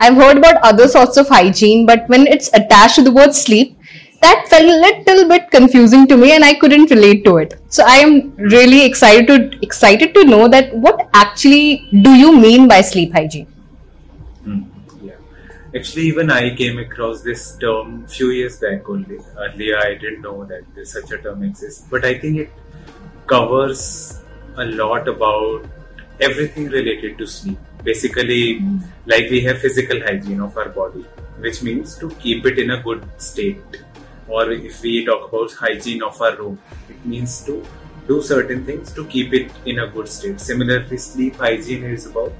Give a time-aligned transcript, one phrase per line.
[0.00, 3.76] I've heard about other sorts of hygiene, but when it's attached to the word sleep,
[4.22, 7.54] that felt a little bit confusing to me and I couldn't relate to it.
[7.68, 12.68] So I am really excited to excited to know that what actually do you mean
[12.68, 13.46] by sleep hygiene?
[14.44, 14.62] Hmm,
[15.02, 15.16] yeah.
[15.74, 19.18] Actually, even I came across this term few years back only.
[19.38, 22.52] Earlier, I didn't know that such a term exists, but I think it
[23.26, 24.20] covers
[24.56, 25.66] a lot about
[26.20, 27.58] everything related to sleep.
[27.82, 28.82] Basically, mm.
[29.06, 31.04] like we have physical hygiene of our body,
[31.38, 33.82] which means to keep it in a good state.
[34.28, 37.64] Or if we talk about hygiene of our room, it means to
[38.06, 40.40] do certain things to keep it in a good state.
[40.40, 42.32] Similarly, sleep hygiene is about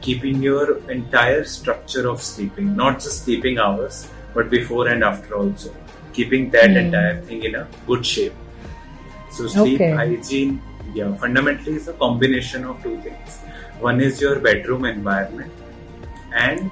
[0.00, 5.74] keeping your entire structure of sleeping, not just sleeping hours, but before and after also,
[6.12, 6.84] keeping that mm.
[6.84, 8.34] entire thing in a good shape.
[9.30, 9.90] So, sleep okay.
[9.90, 10.62] hygiene,
[10.94, 13.38] yeah, fundamentally is a combination of two things.
[13.80, 15.52] One is your bedroom environment,
[16.34, 16.70] and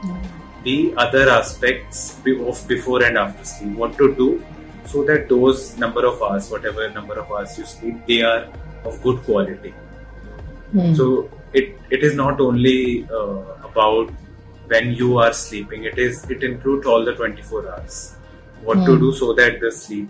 [0.65, 3.77] the other aspects of before and after sleep.
[3.77, 4.45] What to do
[4.87, 8.49] so that those number of hours, whatever number of hours you sleep, they are
[8.85, 9.75] of good quality.
[10.75, 10.97] Mm.
[10.97, 14.11] So it it is not only uh, about
[14.67, 15.85] when you are sleeping.
[15.85, 18.17] It is it includes all the 24 hours.
[18.63, 18.87] What mm.
[18.87, 19.01] to hmm.
[19.01, 20.09] do so that the sleep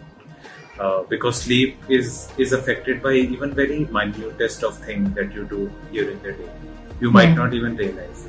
[0.79, 5.71] uh, because sleep is is affected by even very minutest of things that you do
[5.93, 6.51] during the day.
[7.01, 7.37] You might mm.
[7.37, 8.27] not even realize.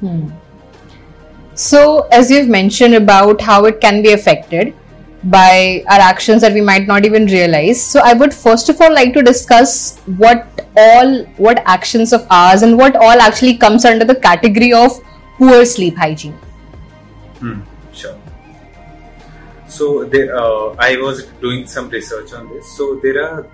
[0.00, 0.30] Hmm.
[1.54, 4.74] So, as you've mentioned about how it can be affected,
[5.24, 8.92] by our actions that we might not even realize so i would first of all
[8.94, 14.04] like to discuss what all what actions of ours and what all actually comes under
[14.04, 14.98] the category of
[15.36, 16.32] poor sleep hygiene
[17.38, 17.60] hmm,
[17.92, 18.16] sure
[19.68, 23.46] so there, uh, i was doing some research on this so there are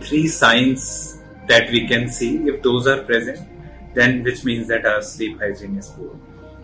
[0.00, 3.40] three signs that we can see if those are present
[3.98, 6.14] then which means that our sleep hygiene is poor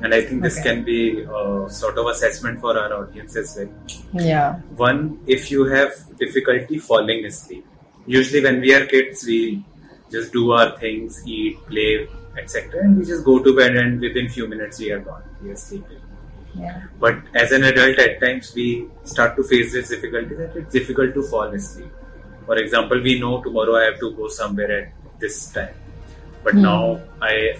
[0.02, 0.68] and I think this okay.
[0.68, 3.68] can be a sort of assessment for our audience as well.
[4.12, 4.54] Yeah.
[4.76, 7.64] One, if you have difficulty falling asleep,
[8.06, 9.64] usually when we are kids, we
[10.10, 14.28] just do our things, eat, play, etc., and we just go to bed, and within
[14.28, 16.00] few minutes we are gone, we are sleeping.
[16.54, 16.82] Yeah.
[16.98, 21.14] But as an adult, at times we start to face this difficulty that it's difficult
[21.14, 21.92] to fall asleep.
[22.44, 25.74] For example, we know tomorrow I have to go somewhere at this time,
[26.44, 26.62] but mm.
[26.62, 27.56] now I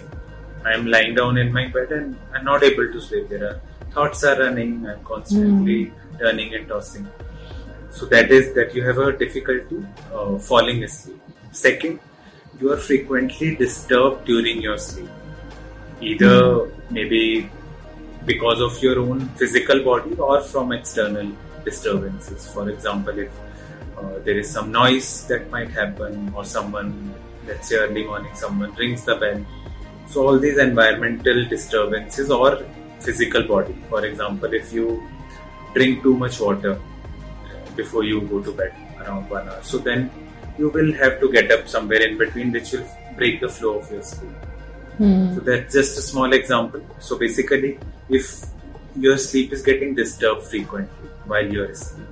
[0.65, 3.29] I'm lying down in my bed and I'm not able to sleep.
[3.29, 3.61] There are
[3.91, 4.87] thoughts are running.
[4.87, 6.19] I'm constantly mm.
[6.19, 7.07] turning and tossing.
[7.89, 11.21] So that is that you have a difficulty uh, falling asleep.
[11.51, 11.99] Second,
[12.59, 15.09] you are frequently disturbed during your sleep.
[16.01, 16.71] Either mm.
[16.89, 17.49] maybe
[18.25, 21.31] because of your own physical body or from external
[21.65, 22.47] disturbances.
[22.51, 23.31] For example, if
[23.97, 27.13] uh, there is some noise that might happen, or someone,
[27.47, 29.45] let's say early morning, someone rings the bell
[30.13, 32.63] so all these environmental disturbances or
[32.99, 33.75] physical body.
[33.89, 35.03] For example, if you
[35.73, 36.79] drink too much water
[37.75, 40.11] before you go to bed around one hour, so then
[40.57, 42.87] you will have to get up somewhere in between, which will
[43.17, 44.31] break the flow of your sleep.
[44.99, 45.33] Mm.
[45.35, 46.81] So that's just a small example.
[46.99, 48.45] So basically, if
[48.95, 52.05] your sleep is getting disturbed frequently while you're asleep.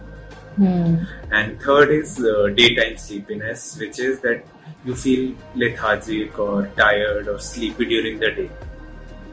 [0.57, 1.07] Mm.
[1.31, 4.43] And third is uh, daytime sleepiness, which is that
[4.85, 8.49] you feel lethargic or tired or sleepy during the day,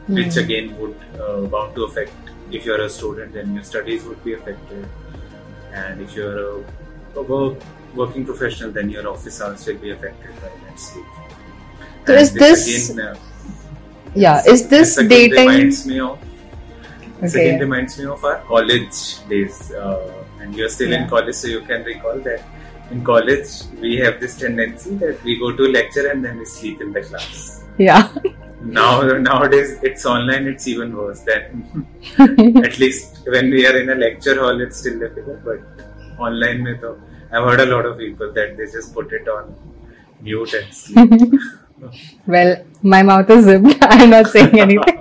[0.07, 0.15] mm.
[0.15, 2.13] which again would uh, bound to affect
[2.51, 4.87] if you're a student, then your studies would be affected,
[5.71, 6.63] and if you're a,
[7.15, 7.57] a work,
[7.95, 11.05] working professional, then your office hours will be affected by that sleep.
[12.07, 12.89] So and is this?
[12.89, 13.15] Again, uh,
[14.15, 15.47] yeah, is this daytime?
[15.47, 16.19] Reminds me of.
[17.21, 17.49] Okay.
[17.49, 21.03] Again reminds me of our college days, uh, and you're still yeah.
[21.03, 22.43] in college, so you can recall that
[22.91, 23.49] in college
[23.81, 27.01] we have this tendency that we go to lecture and then we sleep in the
[27.01, 28.09] class yeah
[28.61, 31.43] now nowadays it's online it's even worse than
[32.69, 35.59] at least when we are in a lecture hall it's still difficult but
[36.27, 36.89] online mein to,
[37.31, 39.55] i've heard a lot of people that they just put it on
[40.21, 41.39] mute and sleep
[42.35, 42.51] well
[42.95, 44.97] my mouth is zipped i'm not saying anything.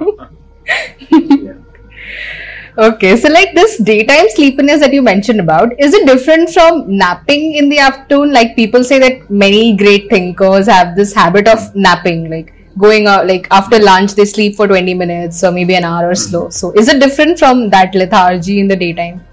[2.78, 7.54] Okay, so like this daytime sleepiness that you mentioned about, is it different from napping
[7.54, 8.32] in the afternoon?
[8.32, 13.26] Like people say that many great thinkers have this habit of napping, like going out,
[13.26, 16.50] like after lunch they sleep for 20 minutes or maybe an hour or so.
[16.50, 19.26] So is it different from that lethargy in the daytime?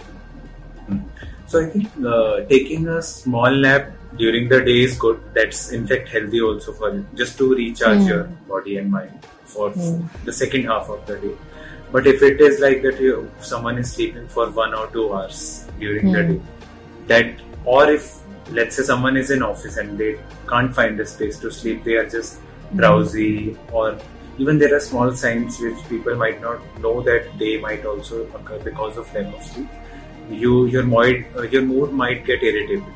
[0.88, 1.00] Hmm.
[1.46, 5.22] So I think uh, taking a small nap during the day is good.
[5.36, 8.08] That's in fact healthy also for you, just to recharge mm.
[8.08, 10.04] your body and mind for mm.
[10.24, 11.36] the second half of the day
[11.92, 15.68] but if it is like that, you, someone is sleeping for one or two hours
[15.80, 16.14] during mm.
[16.14, 16.34] the hmm.
[16.34, 16.42] day,
[17.08, 18.20] that or if
[18.52, 21.94] let's say someone is in office and they can't find a space to sleep, they
[21.94, 22.78] are just hmm.
[22.78, 23.98] drowsy or
[24.38, 28.60] even there are small signs which people might not know that they might also occur
[28.60, 29.68] because of lack of sleep.
[30.30, 32.94] You your mood uh, your mood might get irritable.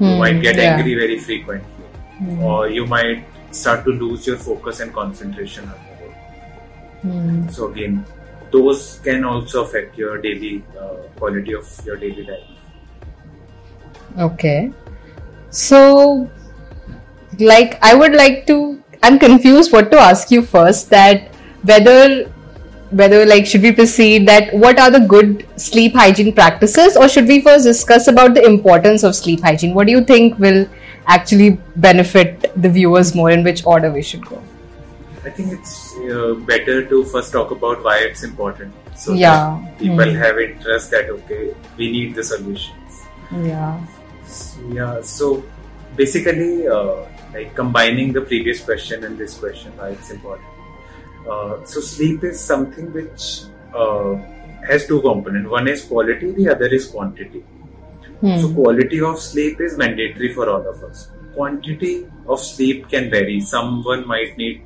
[0.00, 0.74] you Hmm, might get yeah.
[0.74, 1.88] angry very frequently,
[2.18, 2.42] Hmm.
[2.42, 5.70] or you might start to lose your focus and concentration
[7.04, 7.44] on the work.
[7.44, 7.48] Hmm.
[7.48, 8.04] So again,
[8.52, 12.42] those can also affect your daily uh, quality of your daily life.
[14.18, 14.72] Okay.
[15.50, 16.28] So,
[17.38, 18.82] like, I would like to.
[19.02, 20.90] I'm confused what to ask you first.
[20.90, 22.24] That whether,
[22.90, 24.26] whether like, should we proceed?
[24.26, 28.44] That what are the good sleep hygiene practices, or should we first discuss about the
[28.44, 29.74] importance of sleep hygiene?
[29.74, 30.68] What do you think will
[31.06, 33.30] actually benefit the viewers more?
[33.30, 34.42] In which order we should go?
[35.24, 38.72] I think it's uh, better to first talk about why it's important.
[38.96, 39.32] So Yeah.
[39.32, 40.20] that people Hmm.
[40.24, 43.02] have interest that okay, we need the solutions.
[43.44, 43.80] Yeah.
[44.26, 45.00] So, yeah.
[45.02, 45.42] So
[45.96, 46.94] basically, uh,
[47.34, 50.48] like combining the previous question and this question, why it's important.
[51.30, 53.42] Uh, so sleep is something which
[53.74, 54.14] uh,
[54.66, 55.50] has two components.
[55.50, 57.44] One is quality, the other is quantity.
[58.40, 58.54] So Hmm.
[58.54, 61.08] quality of sleep is mandatory for all of us.
[61.34, 61.92] Quantity
[62.26, 63.40] of sleep can vary.
[63.40, 64.62] Someone might need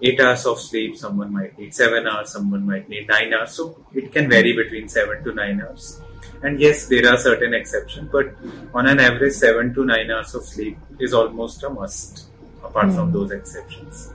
[0.00, 3.52] eight hours of sleep, someone might need seven hours, someone might need nine hours.
[3.52, 6.00] So it can vary between seven to nine hours.
[6.42, 8.32] And yes, there are certain exceptions, but
[8.72, 12.26] on an average, seven to nine hours of sleep is almost a must,
[12.62, 14.12] apart from those exceptions.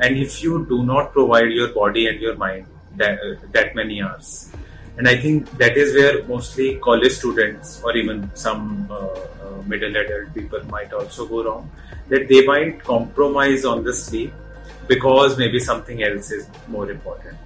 [0.00, 2.66] And if you do not provide your body and your mind
[2.96, 4.50] that, uh, that many hours,
[4.96, 9.94] and I think that is where mostly college students or even some uh, uh, middle
[9.94, 11.70] adult people might also go wrong,
[12.08, 14.32] that they might compromise on the sleep
[14.88, 17.36] because maybe something else is more important.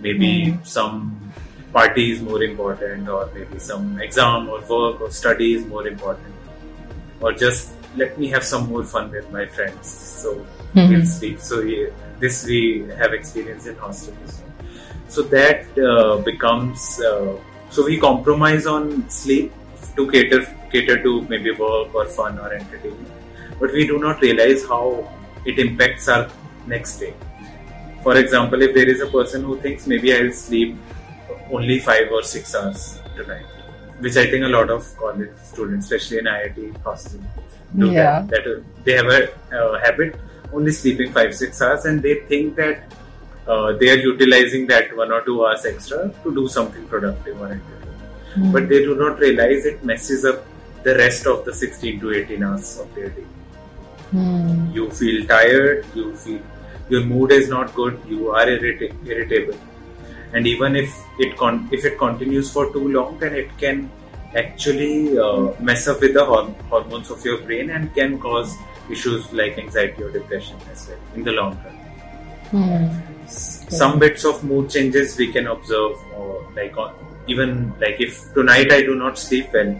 [0.00, 1.32] Maybe some
[1.72, 6.34] party is more important, or maybe some exam or work or study is more important,
[7.20, 9.88] or just let me have some more fun with my friends.
[10.22, 10.88] So Mhm.
[10.88, 11.40] we'll sleep.
[11.40, 11.88] So yeah,
[12.20, 14.42] this we have experience in hostels.
[15.08, 17.36] So that uh, becomes uh,
[17.70, 19.52] so we compromise on sleep
[19.96, 23.08] to cater cater to maybe work or fun or entertainment,
[23.60, 24.84] but we do not realize how
[25.44, 26.28] it impacts our
[26.68, 27.14] next day.
[28.02, 30.76] For example, if there is a person who thinks maybe I'll sleep
[31.50, 33.46] only five or six hours tonight,
[33.98, 37.20] which I think a lot of college students, especially in IIT hostel,
[37.76, 38.20] do Yeah.
[38.22, 38.28] that.
[38.30, 39.22] That uh, they have a
[39.58, 40.14] uh, habit
[40.52, 42.84] only sleeping five six hours, and they think that
[43.46, 47.46] uh, they are utilizing that one or two hours extra to do something productive or
[47.46, 48.52] entertaining.
[48.52, 50.44] But they do not realize it messes up
[50.84, 53.24] the rest of the 16 to 18 hours of their day.
[54.10, 54.70] Hmm.
[54.72, 56.40] You feel tired, you feel
[56.90, 59.58] your mood is not good, you are irrita- irritable,
[60.32, 63.90] and even if it con- if it continues for too long, then it can
[64.36, 68.54] actually uh, mess up with the horm- hormones of your brain and can cause
[68.90, 71.74] issues like anxiety or depression as well in the long run
[72.50, 72.86] Hmm.
[73.28, 76.94] some bits of mood changes we can observe or like on,
[77.26, 79.74] even like if tonight i do not sleep well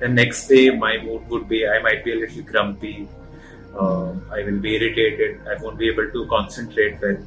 [0.00, 3.08] the next day my mood would be i might be a little grumpy
[3.78, 7.18] uh, i will be irritated i won't be able to concentrate well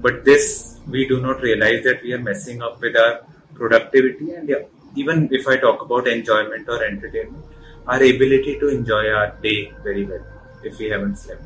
[0.00, 3.20] but this we do not realize that we are messing up with our
[3.54, 4.54] productivity and
[4.96, 7.44] even if i talk about enjoyment or entertainment
[7.86, 10.24] our ability to enjoy our day very well
[10.62, 11.42] if we haven't slept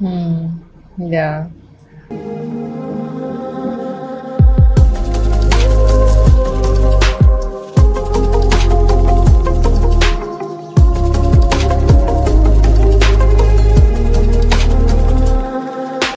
[0.00, 0.56] Hmm.
[0.96, 1.50] Yeah.